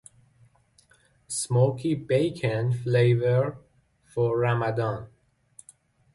[1.27, 3.59] Smoky bacon flavour
[4.03, 5.09] for Ramadan?